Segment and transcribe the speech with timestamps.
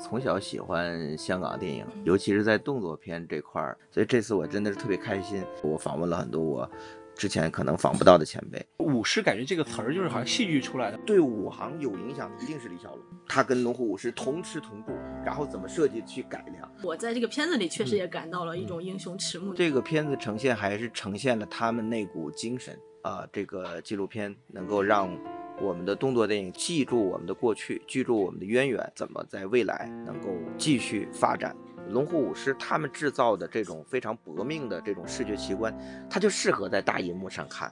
[0.00, 5.44] 从小喜欢香港电影，尤其是在动作片这块儿，所以这次我真的是特别开心。
[5.62, 6.68] 我访问了很多我
[7.14, 8.66] 之前可能访不到的前辈。
[8.78, 14.92] 舞狮感觉这个词儿就是好像戏剧出来的，对武行有影响的一定是李小龙，他跟龙虎舞狮同吃同住，
[15.24, 16.72] 然后怎么设计去改良。
[16.82, 19.52] 我在这个片子里确实也感到了一种英雄迟暮。
[19.52, 25.14] 这个片子呈现还是呈现了他们那股精神啊，这个纪录片能够让。
[25.60, 31.54] 我们的动作电影记住我们的过去，记住我们的渊源，怎么在未来能够继续发展？
[31.90, 35.76] 龙虎武师他们制造的这种非常搏命的这种视觉奇观，
[36.08, 37.70] 它就适合在大银幕上看。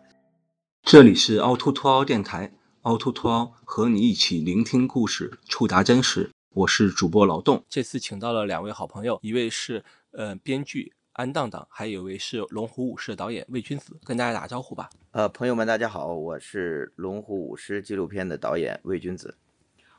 [0.82, 2.52] 这里是凹凸凸凹电台，
[2.82, 6.30] 凹凸凸凹和你一起聆听故事，触达真实。
[6.54, 10.92] 我是主播劳动，这次请到了两位好朋友，一位是呃编剧。
[11.18, 14.88] 安当当，还有一位是《龙虎武师》的导演魏君子，跟大家打个招呼吧。
[15.10, 19.36] 呃，朋友们，大家好，我是《龙虎武师》纪录片的导演魏君子。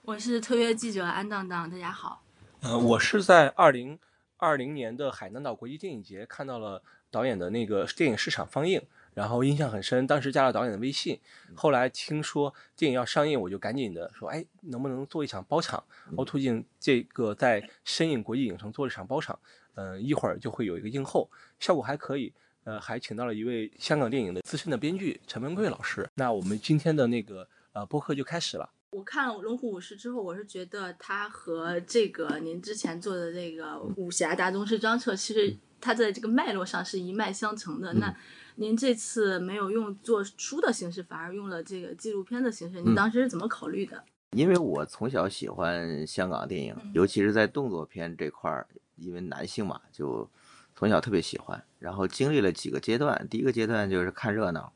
[0.04, 2.24] 我是特约记者安当当，大家好。
[2.62, 4.00] 呃，我是在二零
[4.38, 6.82] 二零年的海南岛国际电影节看到了
[7.12, 8.82] 导演的那个电影市场放映，
[9.14, 11.20] 然后印象很深，当时加了导演的微信。
[11.54, 15.84] 后来听说电影要上映，我就赶紧的说，哎，能不能做一场包场？
[16.16, 19.38] 凹凸镜这个在深影国际影城做了一场包场。
[19.76, 22.34] 嗯，一会儿就会有一个映后，效果还可以。
[22.66, 26.08] 呃，还请到了一位香港电影的资深的编剧陈文贵老师。
[26.16, 28.70] 那我们今天的那个呃播客就开始了。
[28.92, 37.94] 我看了《龙虎武师》之后，我是觉得他和这个您之前做的这个武侠大宗师张彻，其实他在这个脉络上是一脉相承的。
[37.94, 38.14] 那
[38.56, 44.04] 您这次没有用做书的形式，反而用了这个纪录片的形式，您当时是怎么考虑的？
[44.32, 48.68] 因为我从小喜欢香港电影，尤其是在动作片这块儿。
[49.02, 50.30] 因为男性嘛，就
[50.76, 53.26] 从小特别喜欢，然后经历了几个阶段。
[53.30, 54.74] 第一个阶段就是看热闹，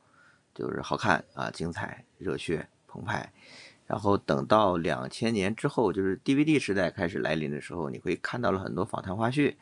[0.55, 3.33] 就是好看啊，精彩、热血、澎湃。
[3.85, 9.53] 然后等到两千年之后，就是 DVD 时代开始来临的时候，你会看到了很多访谈花絮。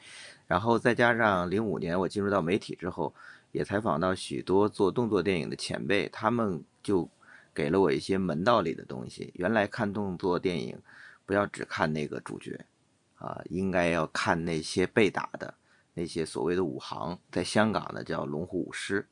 [0.45, 3.11] 然后再加上零五年我进入到媒体之后，
[3.51, 7.09] 也采访到许多做动作电影的前辈，他们就
[7.53, 9.31] 给了我一些门道里的东西。
[9.35, 10.77] 原来看动作电影，
[11.25, 12.59] 不要只看那个主角。
[13.15, 15.53] 啊，应该要看那些被打的
[15.93, 19.07] 那些所谓的武行，在香港呢叫龙虎武师，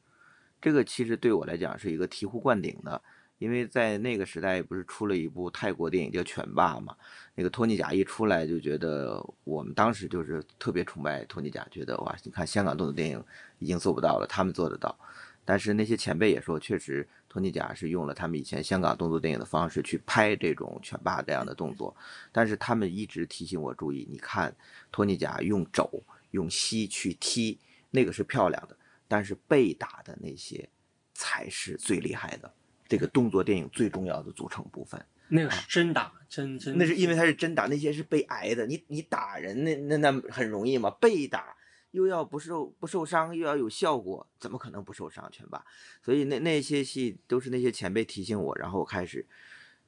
[0.60, 3.00] 这个其实对我来讲是一个醍醐灌顶的，
[3.38, 6.96] 因为在那个时代不是出了一部泰国电影叫《犬霸》嘛，
[7.36, 13.24] 那个托尼贾一出来就觉得我们当时就是特别崇拜托尼贾，觉得哇，你看香港动作电影
[13.60, 14.98] 已经做不到了，他们做得到。
[15.46, 21.96] 但是那些前辈也说，确实托尼贾是用了他们以前香港动作电影的方式去拍这种拳霸这样的动作，
[22.32, 24.54] 但是他们一直提醒我注意，你看
[24.92, 27.60] 托尼贾用肘用膝去踢，
[27.92, 28.76] 那个是漂亮的，
[29.08, 30.68] 但是被打的那些
[31.14, 32.52] 才是最厉害的，
[32.88, 35.00] 这个动作电影最重要的组成部分。
[35.28, 36.76] 那个是真打，真真。
[36.76, 38.66] 那是因为他是真打，那些是被挨的。
[38.66, 40.90] 你你打人那那那很容易吗？
[41.00, 41.56] 被打。
[41.92, 45.28] 又要不受不受伤，又要有效果，怎么可能不受伤？
[45.32, 45.66] 全吧。
[46.04, 49.26] 所以那那些戏都是那些前辈提醒我，然后我开始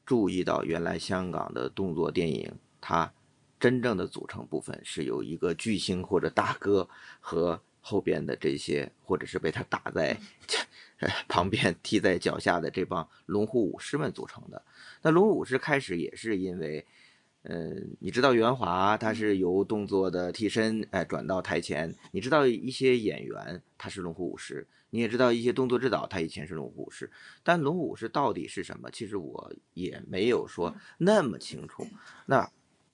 [0.06, 3.14] 注意到，原来香港的动作电影，它
[3.60, 6.90] 真正的组成部分是由一个巨星或者大哥
[7.20, 10.18] 和后边的这些，或者是被他打在
[11.30, 14.64] 旁边踢在脚下的这帮龙虎武师们组成的。
[15.04, 16.86] 那龙虎武师开始也是因为。
[17.44, 27.10] 嗯，你知道袁华他是由动作的替身哎转到台前，你知道一些演员他是龙虎武师，你也知道一些动作指导他以前是龙虎武师，
[27.42, 28.92] 但龙虎武师到底是什么？
[28.92, 31.88] 其实我也没有说那么清楚。
[32.28, 32.48] 那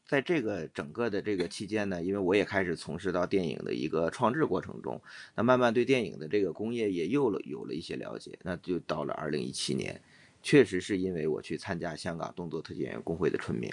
[0.06, 5.02] 在这个整个的这个期间呢，因为我也开始从事到电影的一个创制过程中，
[5.36, 10.02] 那慢慢对电影的这个工业也有了有了一些了解，那就到了二零一七年。
[10.48, 13.70] 确实是因为我去参加香港动作特技演员工会的春茗，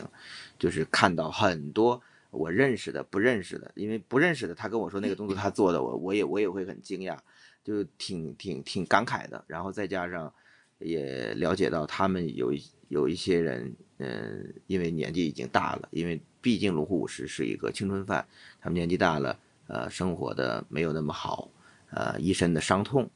[0.59, 2.03] 就是看到很多
[2.33, 7.17] 我认识的、不认识的，因为不认识的他跟我说那个动作他做的，我我也我也会很惊讶，
[7.63, 9.45] 就挺挺挺感慨的。
[9.47, 10.35] 然后再加上
[10.81, 12.53] 也了解到他们有
[12.89, 18.27] 有一些人，嗯，因为年纪已经大了，因为毕竟龙虎武师是一个青春饭，
[18.61, 19.39] 他们年纪大了，
[19.69, 21.49] 呃，生活的没有那么好，
[21.93, 23.09] 呃，一身的伤痛，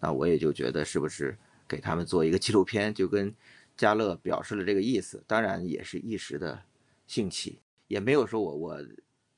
[0.00, 1.34] 那我也就觉得是不是？
[1.68, 3.34] 给他们做一个纪录片，就跟
[3.76, 6.62] 嘉乐表示了这个意思，当然也是一时的
[7.06, 7.58] 兴起，
[7.88, 8.78] 也没有说我我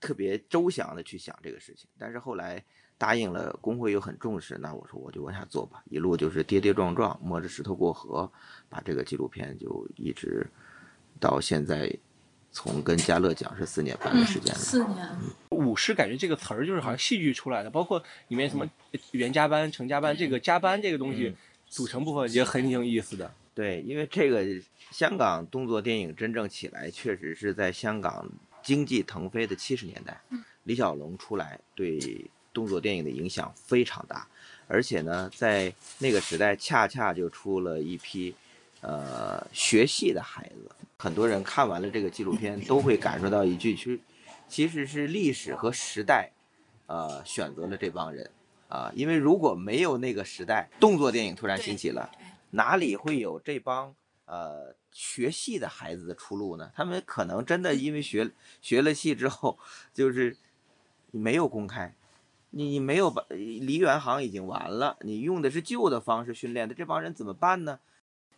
[0.01, 1.89] 特别周详的去想这个事情。
[1.99, 2.63] 但是后来
[2.97, 8.31] 答应了，工会又很重视，那我说我就往下做吧，一路就是跌跌撞撞，摸着石头过河，
[8.69, 10.47] 把这个纪录片就一直
[11.19, 11.93] 到现在，
[12.53, 14.61] 从跟嘉乐讲是四年半的时间了。
[14.61, 15.09] 四年。
[15.51, 18.65] 舞狮感觉这个词儿就是好像戏剧出来的，包括里面什么
[19.11, 21.35] 袁加班、程加班，这个加班这个东西。
[21.69, 24.45] 组成部分也很有意思的，对，因为这个
[24.91, 28.29] 香港动作电影真正起来，确实是在香港
[28.63, 30.21] 经济腾飞的七十年代，
[30.65, 34.27] 李小龙出来对动作电影的影响非常大，
[34.67, 38.35] 而且呢，在那个时代恰恰就出了一批
[38.81, 40.71] 呃学戏的孩子。
[40.97, 44.01] 很多人看完了这个纪录片，都会感受到一句，其实
[44.49, 46.31] 其实是历史和时代，
[46.87, 48.29] 呃，选择了这帮人
[48.69, 52.11] 啊，因为如果没有那个时代，动作电影突然兴起了，
[52.51, 53.95] 哪里会有这帮
[54.27, 56.71] 呃学戏的孩子的出路呢？
[56.75, 58.31] 他们可能真的因为学
[58.61, 59.59] 学了戏之后，
[59.93, 60.37] 就是
[61.11, 61.95] 没有公开，
[62.51, 67.81] 你你没有把梨园行已经完了，你用的是旧的方式训练的这帮人怎么办呢？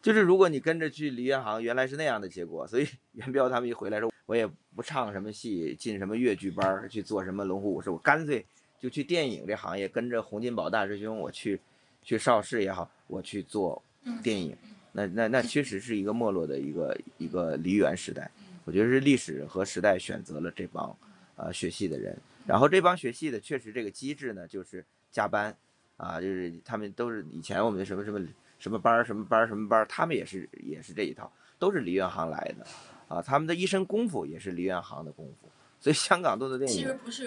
[0.00, 8.46] 就是如果你跟着去梨园行，原来是那样的结果，所以 元彪他们一回来说，我也不唱什么戏，进什么越剧班去做什么龙虎武师，我干脆
[8.80, 11.60] 就去电影这行业，跟着洪金宝大师兄，我去
[12.02, 13.80] 去邵氏也好，我去做
[14.22, 14.56] 电影。
[14.92, 18.30] 那那那确实是一个没落的一个一个梨园时代，
[18.64, 20.96] 我觉得是历史和时代选择了这帮
[21.36, 25.56] 呃学戏的人，然后这帮学戏的确实这个机制呢，就是加班
[25.96, 28.20] 啊，就是他们都是以前我们的什么什么。
[28.60, 32.66] 什么班儿什么班儿什么班儿，他们也是也是这一套，都是梨园行来的，
[33.08, 35.48] 啊，他们的一身功夫也是梨园行的功夫，
[35.80, 37.26] 所以香港做的电影其实不是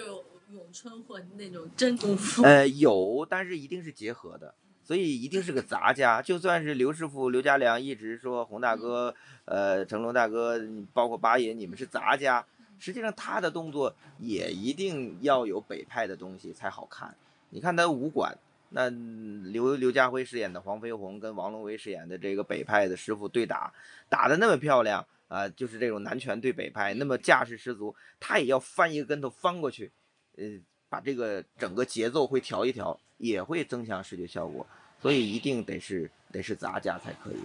[0.54, 6.22] 咏春或那种真功夫，呃，有，但是一定是结合的，所以一定是个杂家。
[6.22, 9.14] 就算是刘师傅刘家良一直说洪大哥，
[9.44, 10.60] 呃，成龙大哥，
[10.92, 12.46] 包括八爷，你们是杂家，
[12.78, 17.14] 实际上他的动作也一定要有北派的东西才好看。
[17.50, 18.36] 你看他武馆。
[18.76, 23.72] 那刘刘家辉饰演的黄飞鸿跟王龙威饰演的这个北派的师傅对打，
[24.08, 29.92] 打的那么漂亮啊，就是这种南拳对北派，那么架势十足，他也要翻一个跟头翻过去，
[30.36, 30.44] 呃，
[30.88, 34.66] 把这个整个节奏会调一调，也会增强视觉效果，
[35.00, 37.38] 所以一定得是得是杂家才可以。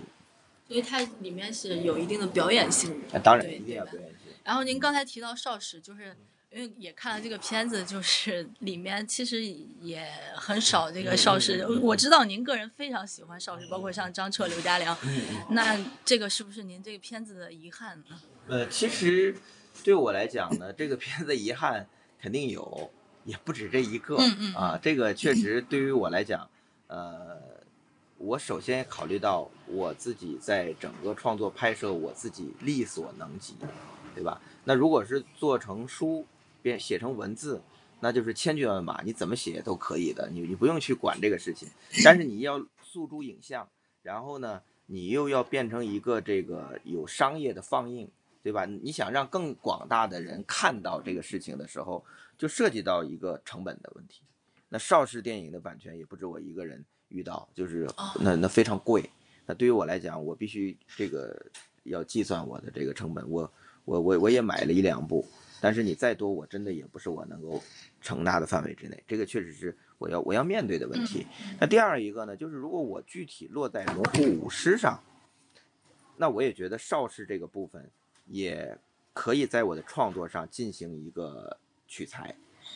[0.67, 4.33] 所以它里面是有一定的表演性的，当然一定要表演性。
[4.43, 6.15] 然后您刚才提到邵氏，就是。
[6.51, 9.39] 因为也看了这个片子，就是里面其实
[9.81, 10.03] 也
[10.33, 11.63] 很少这个邵氏。
[11.79, 14.97] 我知道您个人非常喜欢邵氏，包括像张彻、刘家良。
[15.51, 18.19] 那这个是不是您这个片子的遗憾呢？
[18.47, 19.35] 呃，其实
[19.83, 21.87] 对我来讲呢，这个片子遗憾
[22.21, 22.91] 肯定有，
[23.25, 24.17] 也不止这一个
[24.55, 24.79] 啊。
[24.81, 26.49] 这个确实对于我来讲，
[26.87, 27.37] 呃，
[28.17, 33.55] 我首先考虑到我自己在整个创作拍摄，我自己力所能及，
[34.13, 34.41] 对吧？
[34.65, 36.25] 那如果是做成书。
[36.61, 37.61] 编写成文字，
[38.01, 41.69] 那就是千军万马，你怎么写都可以的，你你不用去管这个事情。
[42.03, 43.65] 但是你要诉诸影像，
[44.03, 48.09] 然后呢，你又要变成一个这个有商业的放映，
[48.41, 48.65] 对吧？
[48.65, 52.03] 你想让更广大的人看到这个事情的时候，
[52.37, 54.21] 就涉及到一个成本的问题。
[54.69, 57.87] 那邵氏电影的版权也不止我一个人遇到，就是
[58.19, 59.09] 那那非常贵。
[59.45, 61.35] 那对于我来讲，我必须这个
[61.83, 63.29] 要计算我的这个成本。
[63.29, 63.51] 我
[63.85, 65.27] 我我我也买了一两部。
[65.61, 67.61] 但是你再多，我真的也不是我能够
[67.99, 69.03] 承纳的范围之内。
[69.05, 71.27] 这个确实是我要我要面对的问题。
[71.59, 75.03] 那第二一个呢，就是如果我具体落在龙虎舞狮上，
[76.15, 77.91] 那我也觉得邵氏这个部分
[78.29, 78.77] 也
[79.13, 82.35] 可以在我的创作上进行一个取材，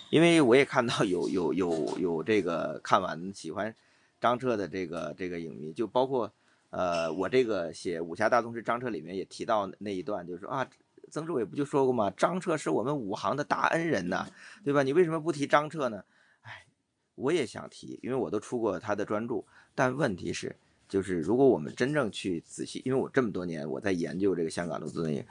[0.09, 3.73] 因为我也看到有有有有这个看完喜欢
[4.19, 6.31] 张彻的这个这个影迷，就包括
[6.69, 10.69] 呃我这个写武侠大宗师张彻里面也提到那一段，就是说啊。
[11.11, 12.11] 曾志伟不就说过吗？
[12.17, 14.25] 张彻是我们武行的大恩人呐，
[14.63, 14.81] 对吧？
[14.81, 16.03] 你为什么不提张彻呢？
[16.41, 16.65] 哎，
[17.13, 19.43] 我也想提，因为我都出过他的专著。
[19.75, 20.55] 但问题是，
[20.87, 25.25] 就是如果我们真正去仔细，因为我这么多年我在研究这个香港的电影，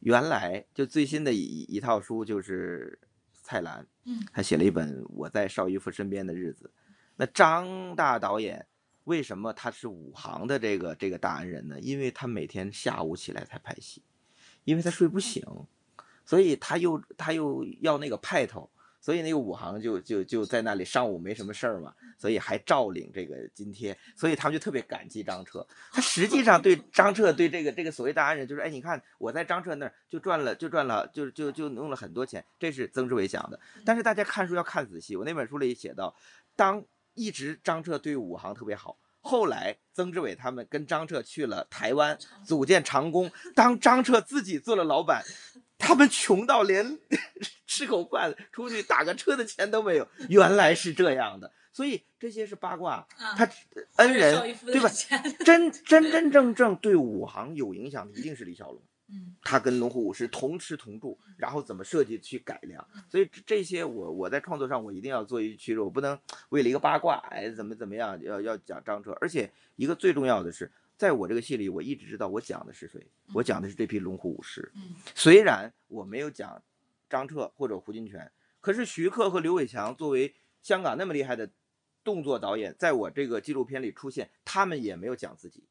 [0.00, 2.98] 原来就最新的一一套书就是
[3.32, 6.70] 蔡澜，嗯，他写了一本《我在邵逸夫身边的日子》。
[7.16, 8.66] 那张大导演
[9.04, 11.80] 为什么他是武行的这个这个大恩人呢？
[11.80, 14.02] 因为他每天下午起来才拍戏。
[14.64, 15.44] 因为他睡不醒，
[16.24, 18.68] 所以他又他又要那个派头，
[19.00, 25.66] 所以那个武行就就就在那里上午没什么事儿嘛，所以还照领这个津贴，所以他们就特别感激张彻。
[25.92, 33.58] 他实际上对 张彻对这个这个所谓大恩人，就是哎，你看我在张彻那儿就赚了就赚了就就就弄了很多钱，这是曾志伟讲的。
[33.84, 36.14] 但是大家看书要看仔细，我那本书里写到，
[36.54, 36.84] 当
[37.14, 38.98] 一直张彻对武行特别好。
[39.20, 43.28] 后来，曾志伟他们跟张彻去了台湾，组建长工。
[43.56, 45.24] 当张彻自己做了老板，
[45.78, 46.98] 他们穷到连
[47.66, 50.08] 吃口饭、出去打个车的钱都没有。
[50.28, 53.06] 原来是这样的，所以这些是八卦。
[53.36, 53.48] 他
[53.96, 54.88] 恩人对吧？
[55.44, 58.80] 真真真正正对武行有影响的，一定是李小龙。
[59.08, 66.18] 嗯，他跟龙虎武师同吃同住，然后怎么设计去改良，所以这些我我在创作上我一定要做一区分，我不能
[66.48, 74.72] 为了一个八卦，哎，怎么怎么样，要要讲张彻，而且一个最重要的是，在我这个戏里，我一直知道我讲的是谁，我讲的是这批龙虎武士。
[74.76, 76.62] 嗯，虽然我没有讲
[77.08, 78.30] 张彻或者胡金铨。
[78.60, 81.48] 可是徐克和刘伟强作为香港那么厉害的
[82.02, 85.62] 动作导演，在我这个纪录片里出现，他们也没有讲自己。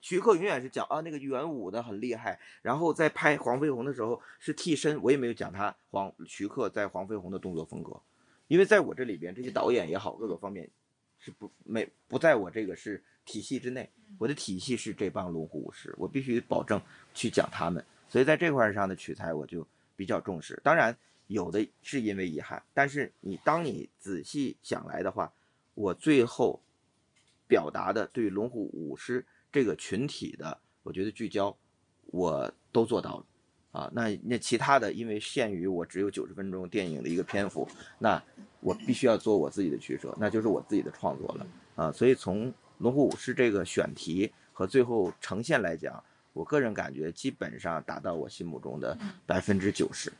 [0.00, 7.98] 徐克永远是讲啊那个元武的很厉害，然后在拍黄飞鸿的时候是替身，我也没有讲他黄徐克在黄飞鸿的动作风格，
[8.46, 10.70] 因为在我这里边这些导演也好，各个方面
[11.18, 16.80] 是不没不在我这个是体系之内，我的体系是这帮龙虎武师，我必须保证
[17.14, 20.60] 去讲他们，所以在这块上的取材我就比较重视。
[20.64, 20.96] 当然
[21.26, 25.32] 有的是因为遗憾，但是你当你仔细想来的话，
[25.74, 26.62] 我最后
[27.46, 29.26] 表达的对龙虎武师。
[29.50, 31.56] 这个群体的，我觉得聚焦，
[32.08, 33.26] 我都做到了，
[33.70, 38.22] 啊，那那其他的，因为限于我只有九十分钟电影的一个篇幅，那
[38.60, 41.46] 我必须要做我自己的取舍，那就是我自己的创作了，
[41.76, 48.96] 啊，所以从龙虎武士这个选题和最后呈现来讲，我个人感觉基本上达到我心目中的
[49.26, 50.12] 百分之九十。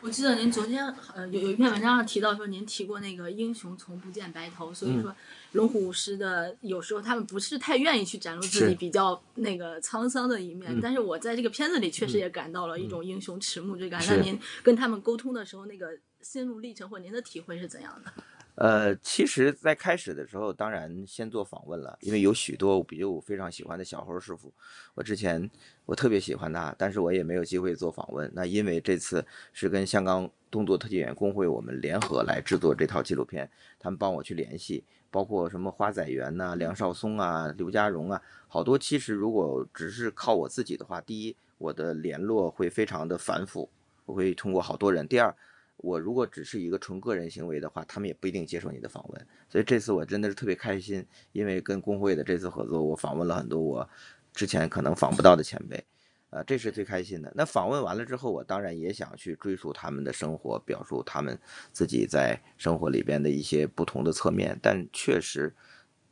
[0.00, 5.14] 我记得您昨天呃有有一篇文章上提到说，您提过那个英雄从不见白头，所以说
[5.52, 14.02] 龙虎武师的有时候他们不是太愿意去展露自己比较那个沧桑的一面，但是我在这个片子里确实也感到了一种英雄迟暮之感。
[14.06, 18.12] 那您跟他们沟通的时候，那个心路历程或您的体会是怎样的？
[18.54, 24.52] 呃，其实，在开始的时候，当然先做访问了，因为有许多比如我非常喜欢的小猴师傅，
[24.94, 25.50] 我之前
[25.86, 28.30] 我特别喜欢他，但是我也没有机会做访问。
[28.34, 38.78] 那因为这次是跟香港动作特技员工会我们联合来制作这套纪录片，他们帮我去联系，包括什么花仔元呐、梁少松啊、刘家荣啊，好多。
[38.78, 43.70] 其实如果只是靠我自己的话，第一，我的联络会非常的繁复，
[44.04, 45.34] 我会通过好多人；第二。
[45.82, 49.26] 我如果只是一个纯个人行为的话，他们也不一定接受你的访问。
[49.48, 53.90] 所以这次我真的是特别开心，因为跟工会的这次合作，我访问了很多我
[54.32, 55.84] 之前可能访不到的前辈，
[56.30, 57.30] 呃，这是最开心的。
[57.34, 61.36] 那访问完了之后，我当然也想去追溯他们的生活，表述他们
[61.72, 64.56] 自己在生活里边的一些不同的侧面。
[64.62, 65.52] 但确实，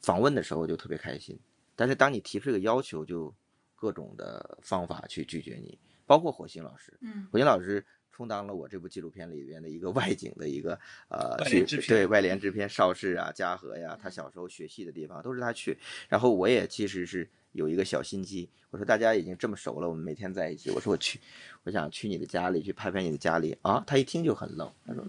[0.02, 1.38] 访问的时候就特别开心。
[1.76, 3.32] 但是当你提出这个要求，就
[3.76, 7.86] 各种的方法去拒绝你，包括火星老师，嗯，火星老师。
[8.20, 15.78] 充当了我这部纪录片里边的一个外景的一个呃，去对外联制片邵氏啊、嘉禾呀，他小时候学戏的地方都是他去。
[16.06, 21.18] 然后我也其实是有一个小心机，我说大家已经这么熟了，我们每天在一起，我说我去，
[21.62, 23.82] 我想去你的家里去拍拍你的家里啊。
[23.86, 25.02] 他一听就很愣，他说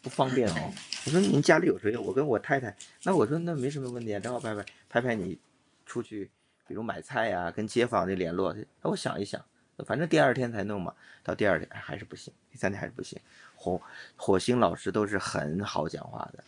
[0.00, 0.72] 不方便哦。
[1.04, 1.94] 我说您家里有谁？
[1.98, 2.74] 我跟我太太。
[3.02, 5.38] 那我说那没什么问题啊，正好拍拍拍拍你
[5.84, 6.30] 出去，
[6.66, 8.56] 比如买菜呀，跟街坊的联络。
[8.80, 9.44] 那我想一想。
[9.84, 13.18] 反正第二天才弄嘛，到第二天还是不行，第三天还是不行。
[13.54, 13.80] 火
[14.16, 16.44] 火星老师都是很好讲话的，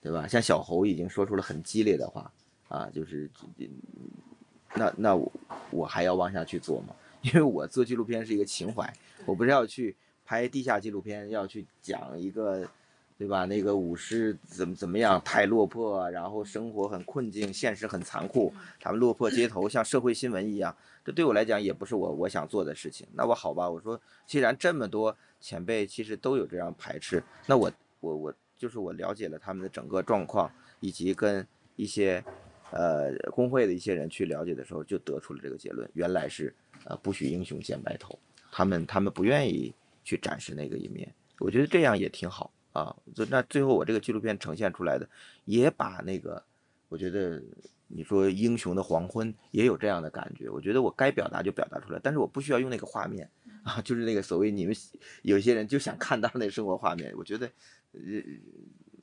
[0.00, 0.28] 对吧？
[0.28, 2.30] 像小侯已经说出了很激烈的话
[2.68, 3.30] 啊，就是
[4.74, 5.32] 那那我
[5.70, 6.94] 我还要往下去做吗？
[7.22, 8.92] 因为我做纪录片是一个情怀，
[9.26, 12.68] 我不是要去拍地下纪录片，要去讲一个。
[13.18, 13.44] 对吧？
[13.46, 15.20] 那个武士怎么怎么样？
[15.24, 18.54] 太落魄，然后生活很困境，现实很残酷。
[18.78, 20.74] 他们落魄街 头，像社会新闻一样。
[21.04, 23.04] 这对我来讲也不是我我想做的事情。
[23.12, 30.48] 那我好吧，我说，既然这么多前辈其实都有这样排斥，那我我我就是我了解了他们的整个状况，
[30.78, 31.44] 以及跟
[31.74, 32.22] 一些
[32.70, 38.16] 呃工会的一些人去了解的时候，就得出了这个结论：原来是呃不许英雄见白头。
[38.52, 41.12] 他们他们不愿意去展示那个一面。
[41.40, 42.52] 我觉得这样也挺好。
[42.72, 45.08] 啊，就那最后我这个纪录片呈现出来的，
[45.46, 46.42] 也把那个，
[46.88, 47.42] 我觉得
[47.88, 50.48] 你说英雄的黄昏也有这样的感觉。
[50.50, 53.28] 我觉得我该表达就表达出来，但是我不需要用那个画面
[53.64, 54.74] 啊，就是那个所谓你们
[55.22, 57.50] 有些人就想看到那生活画面，我觉得
[57.92, 58.00] 呃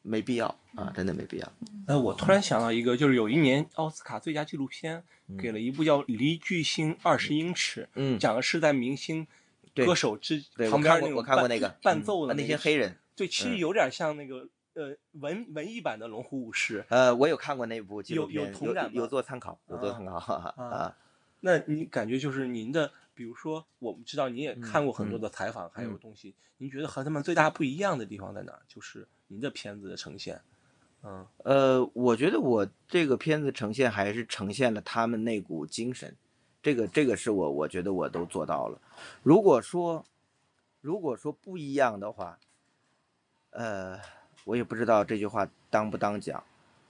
[0.03, 1.51] 没必要啊，真的没必要。
[1.88, 5.03] 呃，我突然想到一个，就是有一年奥斯卡最佳纪录片
[5.38, 9.25] 给了一部叫《离巨星二十英尺》，嗯，讲的是在明星
[9.74, 12.95] 歌手之旁边那种我看过那个伴奏的那些黑人。
[13.15, 16.81] 对，其实有点像那个呃文文艺版的《龙虎武师》。
[16.89, 20.98] 呃，我有看过那部纪录片，有同感有做参考，有做参考啊。
[21.39, 28.62] 那你感觉就是您的，比如说，我们知道你也看过很多的采访，还有东西，您觉得和他们最大不一样的地方在哪儿？
[28.67, 30.41] 就是您的片子的呈现。
[31.03, 36.13] 嗯，呃，我觉得我这个片子呈现还是呈现了他们那股精神，
[36.62, 38.81] 这个这个是我我觉得我都做到了。
[39.24, 40.03] 如果说
[40.81, 42.38] 如果说不一样的话。
[43.55, 43.97] 呃，
[44.43, 46.43] 我也不知道这句话当不当讲，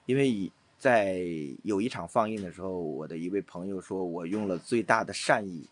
[0.08, 1.22] 因为在
[1.64, 5.70] 有一场放映的时候，我的一位朋友说我用了最大的善意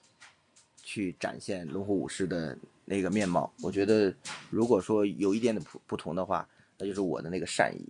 [0.78, 3.52] 去展现龙虎武师的那个面貌。
[3.64, 4.14] 我觉得，
[4.52, 6.48] 如果说有一点的不不同的话，
[6.78, 7.84] 那就是我的那个善意。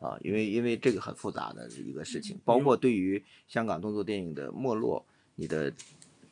[0.00, 5.04] 啊，因为因为这个很复杂的一个事情，包括对于香港动作电影的没落，
[5.34, 5.72] 你的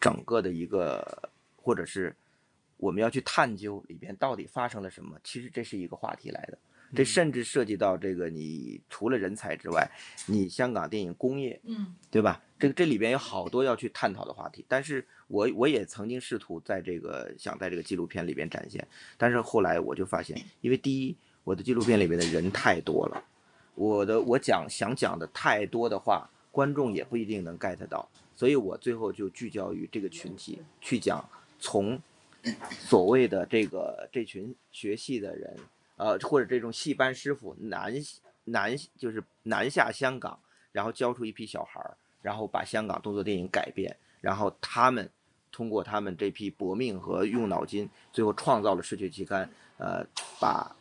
[0.00, 2.16] 整个的一个或者是
[2.78, 5.18] 我们要去探究里边到底发生了什么。
[5.22, 6.58] 其实这是一个话题来的，
[6.94, 9.86] 这甚至涉及到这个你除了人才之外，
[10.26, 12.42] 你香港电影工业，嗯对吧？
[12.58, 14.64] 这个这里边有好多要去探讨的话题。
[14.66, 23.24] 但是我我也曾经试图在这个想在这个纪录片里边展现，但是后来我就发现，因为第一，我的纪录片里边的人太多了，
[23.74, 31.24] 我的我讲想讲的太多的话，观众也不一定能 get 到，所以我最后就聚焦于这个群体去讲，
[31.60, 32.00] 从
[32.70, 35.56] 所谓的这个这群学戏的人，
[35.96, 37.92] 呃，或者这种戏班师傅南
[38.44, 40.38] 南就是南下香港，
[40.72, 45.08] 然后教出一批小孩儿，然后把香港动作电影改变，然后他们
[45.50, 50.06] 通过他们这批搏命和用脑筋，最后创造了视觉期刊，呃，
[50.40, 50.74] 把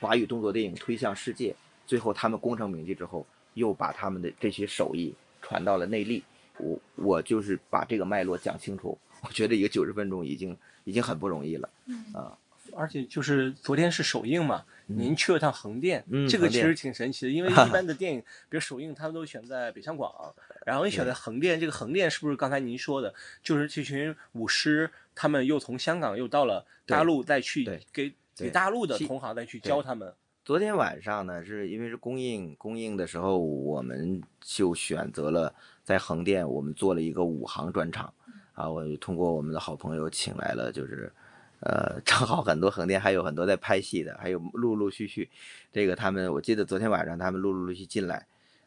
[0.00, 1.54] 华语动作电影推向世界。
[1.86, 6.22] 最后他们功成名就之后，又把他们的这些手艺传到了内地。
[6.58, 12.36] 我我就是把这个脉络讲清楚，我觉得一个九十分钟已经已经很不容易了嗯啊。
[12.72, 20.32] 而且就是昨天是首映嘛，您去了趟横店，嗯这个其实挺神奇的，因为 一般的电影，比如首映他们都选在北上广，
[20.64, 23.12] 然后你选在横店，这个横店是不是刚才您说的，
[23.42, 30.14] 就是这群舞狮，他们又从香港又到了大陆，再去给给大陆的同行再去教他们。
[30.44, 38.12] 昨天晚上呢，是因为是公映，公映的时候我们就选择了在横店，我们做了一个武行专场，
[38.54, 41.12] 啊，我通过我们的好朋友请来了，就是，
[41.60, 45.28] 呃，正好很多横店还有很多在拍戏的，还有陆陆续续，
[45.72, 48.26] 这个他们我记得昨天晚上他们陆陆续续进来，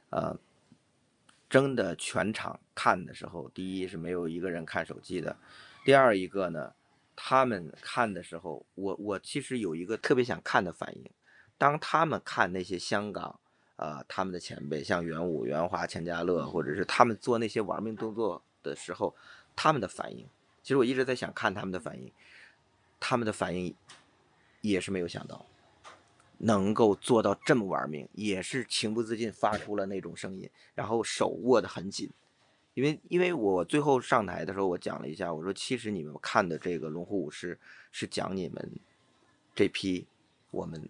[0.10, 0.38] 呃，
[1.50, 5.36] 真的全场看的时候，第一是没有一个人看手机的，
[5.86, 6.74] 第二一个呢，
[7.16, 11.10] 他们看的时候，我我其实有一个特别想看的反应。
[11.56, 13.40] 当他们看那些香港，
[13.76, 19.16] 呃，他们的前辈，像袁武、袁华、钱嘉乐，或者是他们做那些玩命动作的时候，
[19.56, 20.28] 他们的反应，
[20.62, 22.12] 其实我一直在想看他们的反应，
[23.00, 23.76] 他们的反应
[24.62, 25.46] 也是没有想到，
[26.38, 32.10] 能够做到这么玩命，也是情不自禁发出了那种声音，然后手握得很紧。
[32.74, 37.60] 因为，因为我最后上台的时候，我讲了一下，我说其实你们看的这个龙虎武师
[37.92, 38.72] 是讲你们
[39.54, 40.08] 这批
[40.50, 40.90] 我们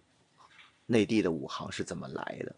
[0.86, 2.56] 内地的武行是怎么来的，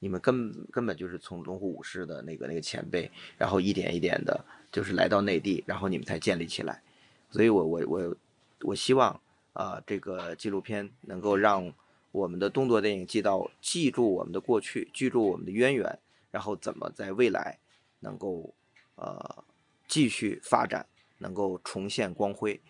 [0.00, 3.08] 你们根根本就是从龙虎武师的那个那个前辈，
[3.38, 6.82] 然后一点一点的，就是来到内地，然后你们才建立起来。
[7.30, 8.16] 所以我我我
[8.62, 9.20] 我希望
[9.52, 11.72] 啊、这个纪录片能够让
[12.12, 15.98] 我们的动作电影记到记住我们的过去，记住我们的渊源，
[16.30, 17.58] 然后怎么在未来
[18.00, 18.54] 能够
[18.94, 19.44] 呃
[19.86, 20.86] 继续发展，
[21.18, 22.60] 能够重现光辉。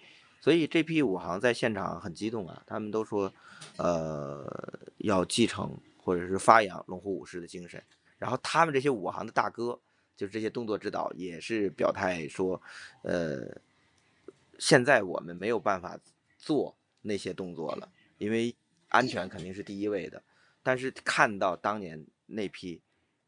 [0.41, 3.33] 所以这批武行在现场很激动啊，他们都说，
[3.77, 7.83] 呃，要继承或者是发扬龙虎武士的精神。
[8.19, 9.79] 然后他们这些武行的大哥，
[10.17, 12.61] 就是这些动作指导，也是表态说，
[13.03, 13.61] 呃，
[14.59, 15.99] 现在我们没有办法
[16.37, 18.55] 做那些动作了，因为
[18.89, 20.23] 安全肯定是第一位的。
[20.63, 22.83] 但是看到当年那批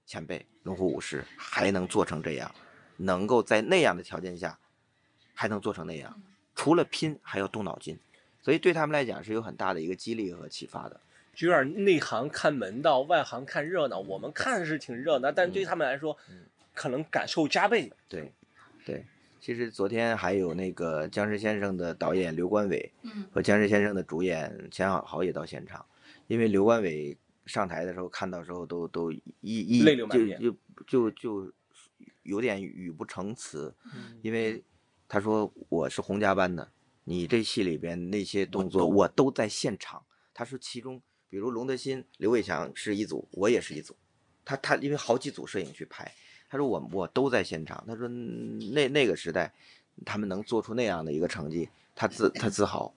[0.05, 2.55] 前辈龙虎武士还能做成这样，
[2.99, 4.59] 能够在那样的条件下
[5.33, 6.23] 还能做成那样，
[6.55, 7.99] 除了拼还要动脑筋，
[8.43, 11.01] 所以对他们来讲是有很大的一个激励和启发的。
[11.35, 13.99] 就有点内行看门道，外行看热闹。
[13.99, 16.17] 我们看是挺热闹，但对他们来说，
[16.75, 17.93] 可能感受加倍。
[18.09, 18.33] 对，
[18.85, 19.05] 对。
[19.41, 25.85] 其实昨天还有那个《僵尸先生》的导演刘冠伟嗯和《僵尸先生》的主演钱好豪也到现场，
[26.29, 30.53] 因为刘冠伟上台的时候看到时候都都一一泪流满面就
[30.87, 31.53] 就就就
[32.23, 33.75] 有点语不成词，
[34.21, 34.63] 因为
[35.09, 36.71] 他说我是洪家班的，
[37.03, 40.05] 你这戏里边那些动作我都在现场。
[40.33, 43.97] 他说其中比如龙德新、刘伟强是一组，我也是一组。
[44.45, 46.13] 他他因为好几组摄影去拍，
[46.47, 47.83] 他说我我都在现场。
[47.89, 49.51] 他说那那个时代，
[50.05, 52.95] 他们能做出那样的一个成绩，他自他自豪，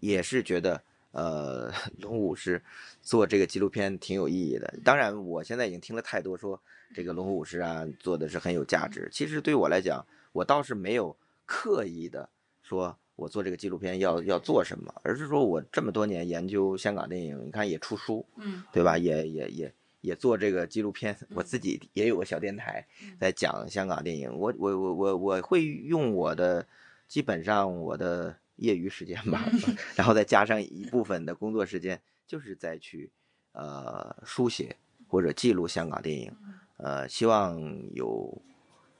[0.00, 2.62] 也是觉得呃 龙武师
[3.00, 4.74] 做这个纪录片挺有意义的。
[4.84, 6.60] 当然，我现在已经听了太多说
[6.94, 9.08] 这个龙虎武师啊做的是很有价值。
[9.10, 12.28] 其实对我来讲，我倒是没有刻意的
[12.62, 18.96] 说我做这个纪录片要要做什么，而是说我这么多年研究香港电影，你看也出书，嗯对吧？
[18.96, 24.32] 也也也也做这个纪录片，我自己也有个小电台嗯在讲香港电影。
[24.34, 26.66] 我我我我我会用我的
[27.06, 29.44] 基本上我的业余时间吧，
[29.94, 33.10] 然后再加上一部分的工作时间，就是再去
[33.52, 34.74] 呃书写
[35.06, 36.34] 或者记录香港电影。
[36.78, 37.60] 呃，希望
[37.92, 38.40] 有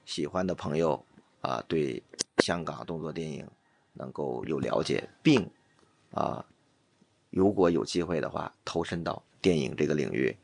[0.05, 1.03] 喜欢的朋友
[1.41, 2.03] 啊、对
[2.45, 3.47] 香港动作电影
[4.01, 5.49] 能够有了解，并
[6.13, 6.45] 啊、
[7.31, 10.35] 如果有机会的话，投身到电影这个领域，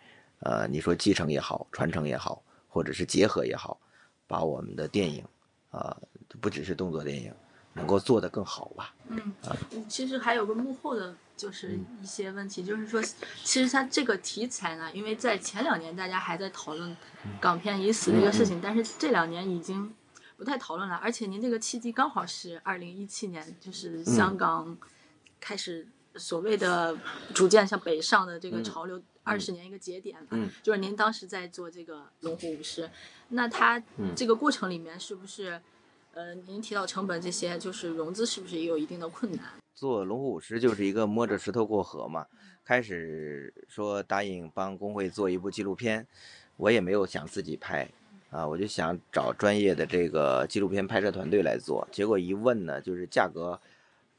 [0.40, 3.80] 呃，你说继承也好，传承也好，或者是结合也好，
[4.26, 5.24] 把我们的电影
[5.70, 5.96] 啊、
[6.40, 7.32] 不只是动作电影，
[7.72, 8.94] 能够做得更好吧。
[9.08, 9.56] 嗯，啊
[9.88, 13.02] 其实还有个幕后的，就是一些问题，就是说，
[13.42, 16.96] 其实它这个题材呢，因为在前两年大家还在讨论
[17.40, 19.92] 港片已死的一个事情，但是这两年已经
[20.36, 20.96] 不太讨论了。
[20.96, 24.76] 而且您这个契机刚好是二零一七年，就是香港
[25.40, 26.96] 开始所谓的
[27.34, 32.90] 逐渐向北上的这个潮流二十年一个节点吧，嗯就是您当时在做这个龙虎舞狮，
[33.28, 33.82] 那它
[34.14, 35.60] 这个过程里面是不是？
[36.12, 39.44] 呃，您提到成本这些，就是融资是不是也有一定的困难？
[39.74, 42.24] 做龙虎舞狮就是一个摸着石头过河嘛。
[42.64, 46.06] 开始说答应帮工会做一部纪录片，
[46.56, 47.86] 我也没有想自己拍，
[48.30, 51.86] 啊，我就想找专业的这个纪录片拍摄团队来做。
[51.90, 53.60] 结果一问呢，就是价格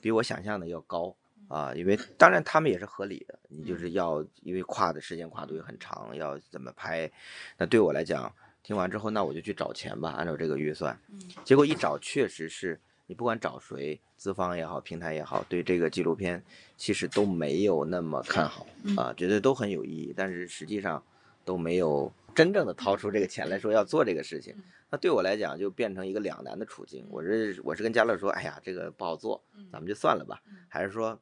[0.02, 1.16] 比我想象的要高
[1.48, 7.12] 啊，因为当然他们也是合理的，你就是要因为跨的时间跨度也很长，要怎么拍，
[7.58, 8.34] 那对我来讲。
[8.64, 11.00] 听完之后，那我就去找钱吧，按照这个预算。
[11.10, 16.44] 嗯，结果一找，确实是你不管找谁，资方也好，平台也好，对这个纪录片
[16.76, 18.68] 其实都没有那么看好
[18.98, 21.02] 啊，觉得都很有意义，但是实际上
[21.46, 24.56] 都没有真正的掏出这个钱来说要做这个事情。
[24.92, 27.04] 那对我来讲，就变成一个两难的处境。
[27.10, 30.40] 我是我是跟家乐说，哎呀，这个不好做，咱们就算了吧。
[30.68, 31.20] 还是说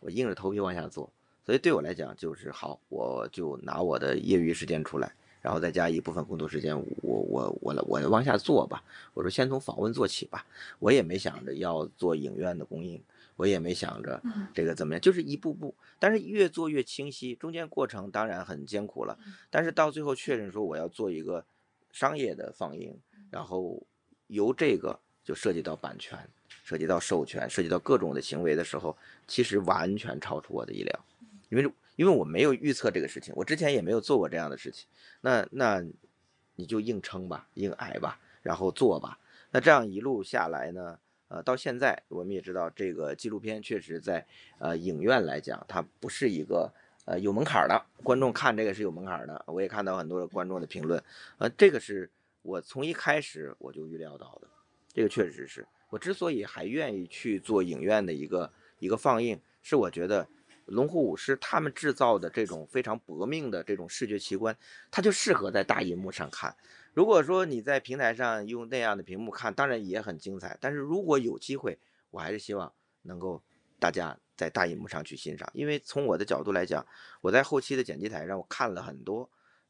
[0.00, 1.08] 我硬着头皮往下做？
[1.46, 5.14] 所以对我来讲，就是好，我就拿我的业余时间出来。
[5.40, 8.82] 然后再加一部分工作时间，我我我我往下做吧。
[9.12, 10.44] 我说先从访问做起吧。
[10.80, 13.00] 我也没想着要做影院的供应，
[13.36, 15.74] 我也没想着这个怎么样，就是一步步。
[15.98, 19.18] 但是越做越清晰，中间过程当然很艰苦了。
[19.50, 21.44] 但是到最后确认说我要做一个
[21.92, 22.98] 商业的放映，
[23.30, 23.82] 然后
[24.26, 26.18] 由这个就涉及到版权，
[26.64, 31.04] 涉及到授权，涉及到各种的行为的时候，其实完全超出我的意料，
[31.48, 31.72] 因为。
[31.96, 34.88] 因为我没有预测这个事情，我之前也没有做过这样的事情，
[35.20, 35.80] 那那
[36.56, 39.16] 你就硬撑吧，硬挨吧，然后做吧。
[39.52, 44.26] 那这样一路下来呢，呃，到现在我们也知道，这个纪录片确实在
[44.58, 46.72] 呃影院来讲，它不是一个
[47.04, 49.44] 呃有门槛的，观众看这个是有门槛的。
[49.46, 51.02] 我也看到很多观众的评论，
[51.38, 52.10] 呃，这个是
[52.42, 54.48] 我从一开始我就预料到的，
[54.92, 60.26] 这个确实是我之所以还愿意去做影院的一个一个放映，是我觉得。
[60.68, 64.56] 龙虎舞狮他们制造的这种非常搏命的这种视觉奇观，
[64.90, 66.56] 它就适合在大银幕上看。
[66.94, 70.56] 如果说你在平台上用那样的屏幕看，当然也很精彩。
[70.60, 71.78] 但是如果有机会，
[72.10, 73.42] 我还是希望能够
[73.78, 75.50] 大家在大银幕上去欣赏。
[75.52, 76.86] 因为从我的角度来讲，
[77.20, 79.28] 我在后期的剪辑台上我看了很多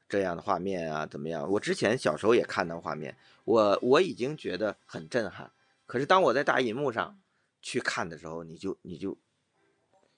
[0.08, 1.50] 这样的画面啊，怎么样？
[1.50, 5.50] 我之前小时候也看到画面，我我已经觉得很震撼。
[5.86, 7.18] 可是当我在大银幕上
[7.62, 9.16] 去看的时候，你就你就。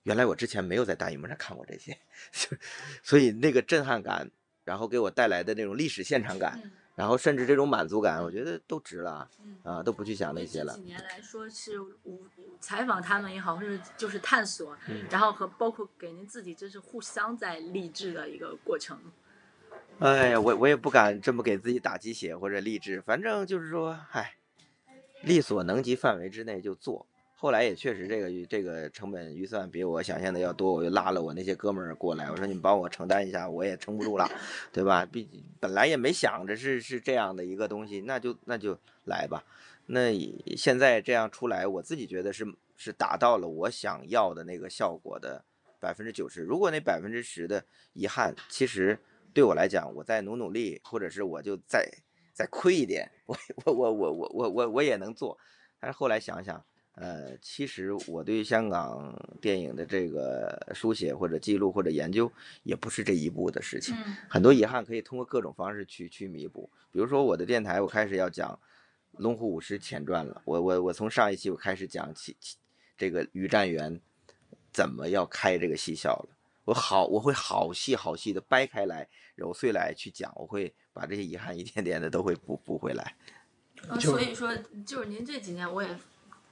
[0.02, 1.98] 原来我之前没有在大荧幕上看过这些，
[3.02, 4.30] 所以那个震撼感，
[4.62, 6.60] 然后给我带来的那种历史现场感，
[6.96, 9.28] 然后甚至这种满足感，我觉得都值了
[9.62, 10.74] 啊，都不去想那些了。
[10.74, 11.78] 几年来说是
[12.58, 14.74] 采访他们也好，或者就是探索，
[15.10, 18.98] 然后和包括给您自己，这是互相在励志的一个过程。
[19.98, 24.36] 哎呀，我我也不敢这么给自己打鸡血或者励志，反正就是说，哎，
[25.22, 27.06] 力所能及范围之内就做。
[27.38, 34.26] 后来也确实，这个这个成本预算比我想象的要多，我就拉了我那些哥们儿过来，我说你们帮我承担一下，我也撑不住了，
[34.72, 35.04] 对吧？
[35.04, 35.28] 毕
[35.60, 39.44] 本来也没想着是是这样的一个东西，那就那就来吧。
[39.84, 40.18] 那
[40.56, 45.44] 现在这样出来，我自己觉得是是达到了我想要的那个效果的
[45.78, 46.40] 百分之九十。
[46.40, 48.98] 如果那百分之十的遗憾，其实
[49.34, 51.86] 对我来讲，我再努努力，或者是我就再
[52.32, 55.36] 再亏一点，我我我我我我我我也能做。
[55.78, 56.64] 但是后来想想。
[56.96, 62.32] 呃，其实我对香港电影的这个书写或者记录或者研究，
[62.62, 63.94] 也不是这一步的事情。
[64.30, 66.70] 很多遗憾可以通过各种方式去去弥补。
[66.90, 68.50] 比如说我的电台，我开始要讲
[69.18, 70.40] 《龙虎舞狮前传》了。
[70.46, 72.34] 我我我从上一期我开始讲起
[72.96, 74.00] 这个于占元
[74.72, 76.28] 怎么要开这个戏校了。
[76.64, 80.32] 我好，我会好细好细的掰开来揉碎来去讲。
[80.34, 83.14] 我会把这些遗憾一点点的都会补补回来。
[84.00, 84.56] 所以说，
[84.86, 85.90] 就是您这几年我也。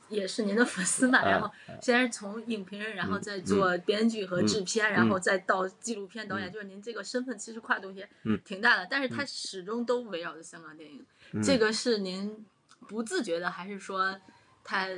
[0.09, 8.09] 也是您的粉丝嘛，然后先是从影评人，然后再做编剧和制片，然后再到纪录片导演，就是您这个身份其实跨度也
[8.45, 11.05] 挺大的，但是他始终都围绕着香港电影，
[11.43, 12.45] 这个是您
[12.87, 14.19] 不自觉的，还是说
[14.62, 14.88] 他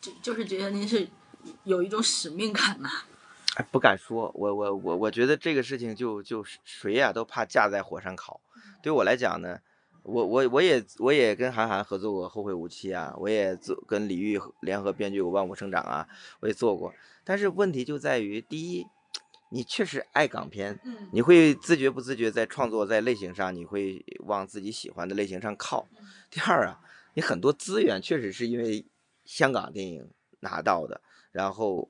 [0.00, 1.08] 就就是觉得您是
[1.64, 2.90] 有一种使命感嘛？
[3.56, 8.40] 哎，不敢说，我我我我觉得这个事情就就谁呀都怕架在火上烤，
[8.82, 9.58] 对我来讲呢。
[10.02, 16.08] 我我我也我也跟韩寒合作过《后会无期》啊，我也做跟李玉联合编剧过《万物生长》啊，
[16.40, 16.92] 我也做过。
[17.24, 18.86] 但是问题就在于，第一，
[19.50, 20.80] 你确实爱港片，
[21.12, 25.86] 你会自觉不自觉在创作在类型上，你会往自己喜欢的类型上靠。
[26.30, 26.80] 第二啊，
[27.14, 28.84] 你很多资源确实是因为
[29.24, 30.08] 香港电影
[30.40, 31.88] 拿到的，然后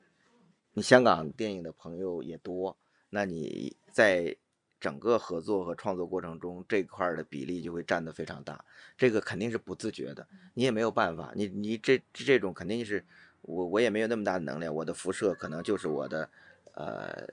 [0.74, 2.76] 你香港电影的朋友也多，
[3.10, 4.36] 那你在
[4.80, 8.64] 整个合作和创作过程中这块儿的比例就会占得非常大，
[8.96, 13.04] 这个肯定是不自觉的，你也没有办法，你你这这种肯定是
[13.42, 16.30] 我我也没有那么大的能量，我的辐射可能就是我的
[16.74, 17.28] 呃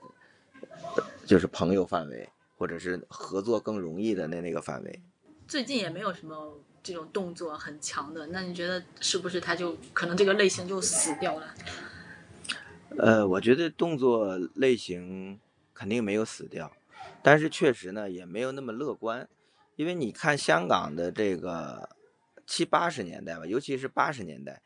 [1.26, 5.00] 就是朋友范围，或者是合作更容易的那那个范围。
[5.46, 11.54] 最近也没有什么这种动作很强的，那你觉得是不是他就可能这个类型就死掉了？
[12.98, 15.38] 呃，我觉得动作类型
[15.72, 16.72] 肯定没有死掉，
[17.22, 19.28] 但是确实呢也没有那么乐观，
[19.76, 21.88] 因为你看香港的这个
[22.46, 24.62] 七八十年代吧，尤其是八十年代，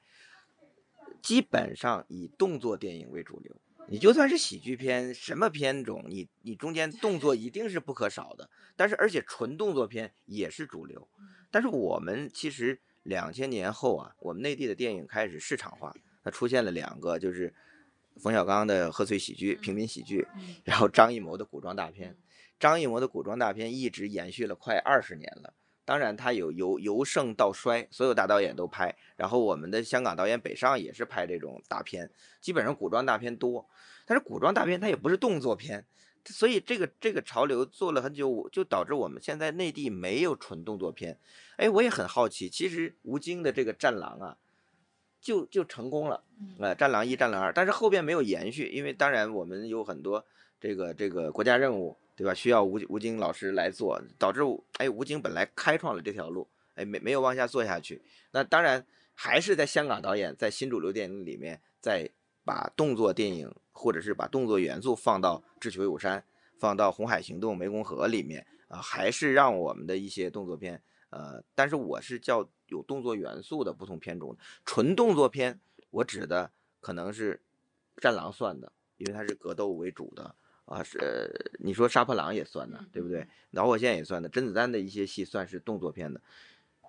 [1.21, 3.57] 基本上以动作电影为主流。
[3.89, 8.49] 你就算是喜剧片，什么片种，你你中间动作一定是不可少的。
[8.77, 11.09] 但是而且纯动作片也是主流。
[11.51, 17.53] 但是我们其实两千年后啊，我们内地的电影开始市场化，它出现了两个，就是
[18.19, 20.27] 冯小刚的贺岁喜剧、平民喜剧，
[20.65, 22.17] 然后张艺谋的古装大片。
[22.63, 25.53] 张艺谋的古装大片一直延续了快二十年了。
[25.85, 28.95] 当然，他有由由盛到衰，所有大导演都拍。
[29.17, 32.09] 然后我们的香港导演北上也是拍这种大片，
[32.41, 33.69] 基本上古装大片多。
[34.07, 35.85] 但是古装大片它也不是动作片，
[36.25, 41.19] 所以这个这个潮流做了很久，就导致我们现在内地没有纯动作片。
[41.57, 44.39] 哎，我也很好奇，其实吴京的这个《战狼》啊，
[45.21, 46.23] 就就成功了，
[46.61, 50.25] 呃，《战狼一》《战狼二》，但是后边没有延续，因为当然我们有很多
[50.61, 51.99] 这个这个国家任务。
[52.15, 52.35] 对吧？
[52.35, 54.41] 需要吴吴京老师来做，导致
[54.79, 58.03] 哎，吴京本来开创了这条路，哎，没没有往下做下去。
[58.33, 62.11] 那当然还是在香港导演在新主流电影里面，再
[62.45, 66.19] 把动作电影或者是把动作元素放到《智取威虎山》、
[66.59, 77.41] 放到《红海行动》、《湄公河》里面啊，还是让我们的一些动作片，呃，但是我是叫有动作元素的不同片种，纯动作片，我指的可能是
[78.03, 80.35] 《战狼》算的，因为它是格斗为主的。
[80.73, 83.27] 啊，是你说杀破狼也算的，对不对？
[83.53, 86.19] 导火线也算的，甄子丹的一些戏算是动作片的，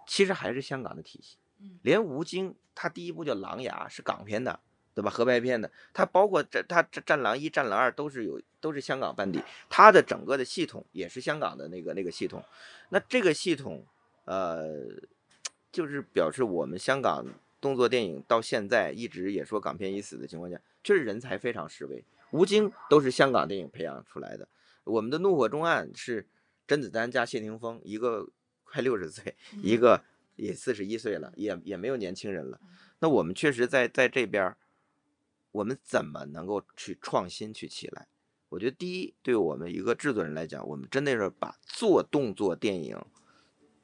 [0.08, 1.38] 其实还是香港的体系。
[1.82, 4.58] 连吴京他第一部叫《狼牙》是港片的，
[4.94, 5.10] 对吧？
[5.10, 12.44] 合拍片的，他包括这他《战狼一》《战狼二》都是有都是香港班底，他的整个的系统也是香港的那个那个系统。
[12.90, 13.86] 那这个系统，
[14.26, 14.86] 呃，
[15.72, 17.26] 就是表示我们香港
[17.60, 22.04] 动作电影到现在一直也说港片已死的情况下，确实人才非常式微。
[22.32, 24.48] 吴京都是香港电影培养出来的，
[24.84, 26.28] 我们的《怒火中案》是
[26.68, 28.28] 甄子丹加谢霆锋，一个
[28.64, 30.04] 快六十岁，一个
[30.36, 32.60] 也四十一岁了，也也没有年轻人了。
[33.00, 34.56] 那我们确实在在这边，
[35.52, 38.08] 我们怎么能够去创新去起来？
[38.50, 43.00] 我觉得第一，对我们一个制作人来讲，我们真的是把做动作电影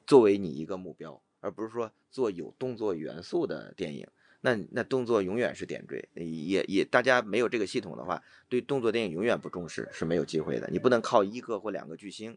[0.06, 4.08] 作为你一个目标，而不是说做有动作元素的电影。
[4.42, 10.68] 那那动作永远是点缀，也也大家没有这个系统的话，对动作电影永远不重视是没有机会的。
[10.72, 12.36] 你不能靠一个或两个巨星。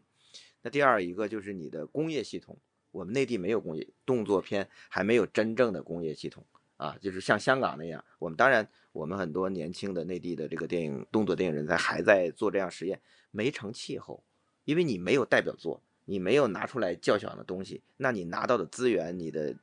[0.62, 2.58] 那第二一个就是你的工业系统，
[2.90, 6.44] 我们内地没有工业动作片，还没有真正的工业系统
[6.76, 8.04] 啊，就是像香港那样。
[8.18, 14.22] 我们当然，我们很多年轻的内地的这个电影动作电影人才还在做这样实验，没成气候，
[14.64, 19.54] 因为你没有代表作，你没有拿出来较响的东西，那你拿到的资源、你的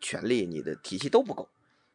[0.00, 1.48] 权利、你的体系都不够。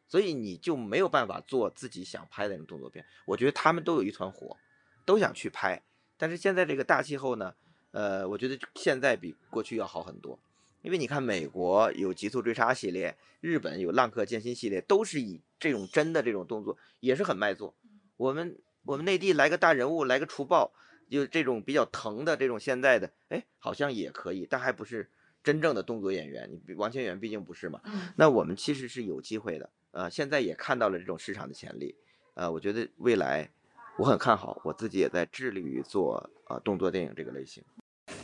[0.06, 3.04] 所以你就没有办法做自己想拍的那种动作片。
[3.26, 4.56] 我觉得他们都有一团火，
[5.04, 5.82] 都想去拍。
[6.16, 7.54] 但是现在这个大气候呢，
[7.90, 10.38] 呃，我觉得现在比过去要好很多。
[10.82, 17.74] 因为你看，美国有《极速追杀》系列，日本有《浪客剑心》系列，都是以这种真的这种动作，也是很卖座。
[18.18, 20.70] 我们我们内地来个大人物，来个除暴，
[21.10, 25.10] 就这种比较疼的这种现在的，哎，好像也可以，但还不是
[25.42, 26.60] 真正的动作演员。
[26.66, 27.80] 你王千源毕竟不是嘛。
[28.16, 29.70] 那我们其实是有机会的。
[29.94, 31.94] 呃，现在也看到了这种市场的潜力，
[32.34, 33.48] 呃，我觉得未来
[33.96, 37.62] 我很看好，我自己也在致力于做呃动作电影这个类型。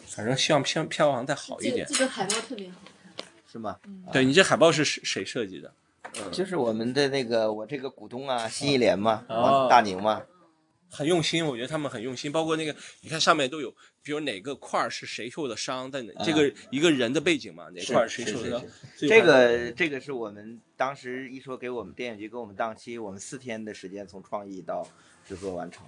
[0.07, 1.87] 反正希望票票房再好一点。
[1.89, 2.77] 这个海报特别好
[3.17, 3.79] 看，是吗？
[4.13, 5.73] 对你这海报是谁谁设计的？
[6.33, 10.21] 就是我们的那个我这个股东啊， 新一联嘛，哦大宁嘛。
[10.91, 13.71] 很用心，我觉得他们很用心，包括那个，你看上面都有，
[14.03, 18.63] 比如哪个块儿是谁受的伤，在哪、这个一个人的背景嘛，哪块儿谁受的伤，
[18.99, 24.87] 这个这个是我们当时一说给我们电影局给我们档期，我们四天的时间从创意到
[25.27, 25.87] 制作完成，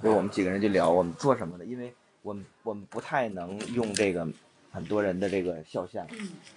[0.00, 4.26] 所以我们几个人就聊我们做什么的，因为我们我们不太能用这个
[4.70, 6.06] 很多人的这个肖像，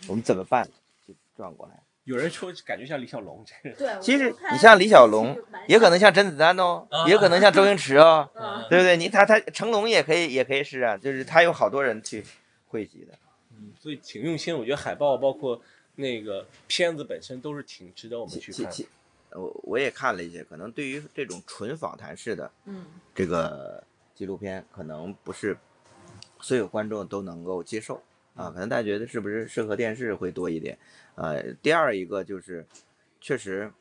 [0.07, 0.69] 我们怎么办？
[1.07, 1.86] 就转过来。
[2.07, 8.95] 有人说感觉像李小龙这个，对，其实你像李小龙，也可能像甄子丹哦，啊也可能像周星驰哦， 嗯对不对？
[8.95, 12.23] 你他他成龙也可以也可以是啊，就是他有好多人去
[12.69, 13.13] 汇集的。
[13.51, 14.57] 嗯，所以挺用心。
[14.57, 15.61] 我觉得海报包括
[15.95, 18.71] 那个片子本身都是挺值得我们去看。
[18.71, 18.89] 其其，
[19.31, 23.83] 我我也看了一些，可能对于这种纯访谈式的嗯这个
[24.15, 25.57] 纪录片，可能不是
[26.39, 28.01] 所有观众都能够接受
[28.33, 30.77] 啊，可能大家觉得是不是适合电视会多一点。
[31.17, 32.65] 呃，第二一个就是
[33.19, 33.71] 确实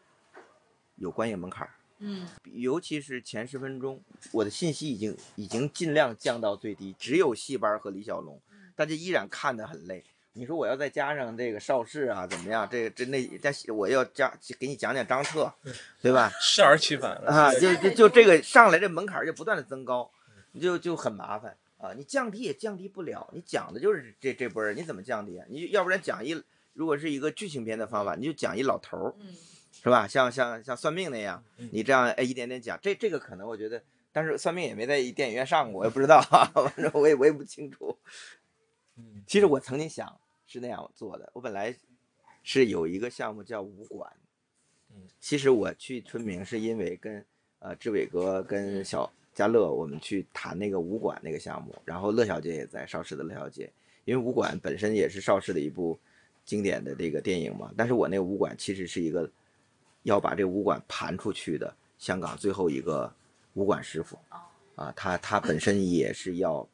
[0.96, 8.40] 有观影门槛儿，嗯尤其是前十分钟，我的信息已经已经尽量降到最低，只有戏班和李小龙，
[8.75, 10.03] 大家依然看得很累。
[10.33, 12.66] 你说我要再加上这个邵氏啊，怎么样？
[12.70, 15.53] 这这那再我要加给你讲讲张彻，
[16.01, 16.31] 对吧？
[16.40, 20.11] 适而其反了啊，就就就这个上来这门槛儿就不断的增高，
[20.53, 21.92] 你就就很麻烦啊。
[21.94, 25.46] 你降低也降低不了，你讲的就是这这波人，你怎么降低啊？
[25.49, 26.35] 你要不然讲一，
[26.76, 29.34] 如果是一个剧情片的方法，你就讲一老头儿，嗯。
[29.82, 30.08] 是吧？
[30.08, 36.20] 像像像算命那样，你这样哎一点点讲，这这个可能我觉得，但是算命也没在电影院上过，我也不知道，
[36.54, 37.96] 反正我也我也不清楚。
[38.96, 39.22] 嗯。
[39.26, 41.76] 其实我曾经想是那样做的，我本来
[42.42, 44.10] 是有一个项目叫武馆，
[44.90, 47.24] 嗯，其实我去春明是因为跟
[47.58, 53.70] 呃志伟哥跟小嘉乐我们去谈那个武馆那个项目，然后乐小姐也在邵氏的乐小姐，
[54.06, 55.96] 因为武馆本身也是邵氏的一部
[56.46, 59.30] 经典的这个电影嘛，但是我那个武馆其实是一个
[60.04, 63.12] 要把这个武馆盘出去的香港最后一个
[63.54, 64.18] 武馆师傅
[64.76, 66.66] 啊，他他本身也是要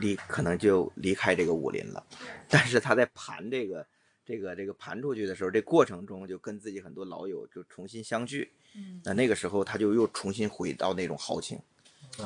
[0.00, 2.04] 离可能就离开这个武林了，
[2.50, 3.86] 但是他在盘这个
[4.24, 9.00] 这个这个盘出去的时候，这过程中就跟自己很多老友就重新相聚，嗯。
[9.04, 11.58] 那那个时候他就又重新回到那种豪情，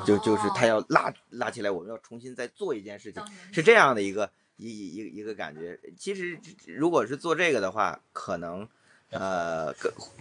[0.07, 5.79] 就就是他要拉拉起来，我们要重新再做一件事情，是这样的一个一一一个一个感觉。
[5.97, 8.69] 其实如果是做这个的话，可能
[9.11, 9.73] 呃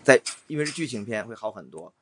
[0.03, 1.93] 在因为是剧情片会好很多，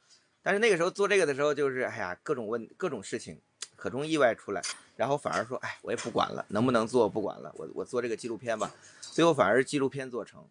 [0.43, 3.41] 但是那个时候做这个的时候，就是哎呀各种问各种事情，
[3.76, 4.62] 可中意外出来，
[4.95, 10.47] 然后反而说哎我也不管了，能不能做不管了，我我做这个纪录片吧，最后反而是纪录片做成，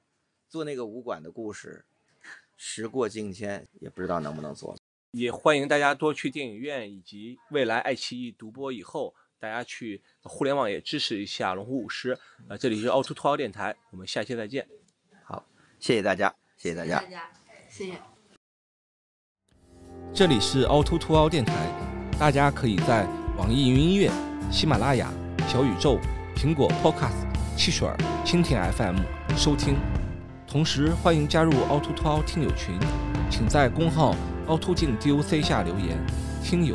[0.48, 1.84] 做那个武馆的故事，
[2.56, 4.76] 时过境迁，也不知道能不能做。
[5.12, 12.18] 也欢迎大家多去电影院，以及未来爱奇艺独播以后，大家去互联网也支持一下龙虎舞狮。
[12.48, 14.66] 呃，这里是凹凸凸凹电台，我们下期再见。
[15.24, 15.44] 好
[15.78, 17.06] 谢谢大家，谢谢大家大。
[17.06, 17.30] 家
[17.68, 17.98] 谢谢。
[20.14, 21.52] 这里是凹凸凸凹电台，
[22.18, 24.10] 大家可以在网易云音乐、
[24.50, 25.12] 喜马拉雅、
[25.46, 25.98] 小宇宙、
[26.34, 28.96] 苹果 Podcast、汽水儿、蜻蜓 FM
[29.36, 29.76] 收听。
[30.46, 32.78] 同时，欢迎加入凹凸凸凹听友群，
[33.30, 34.14] 请在公号
[34.46, 35.98] 凹凸镜 DOC 下留言。
[36.42, 36.74] 听友，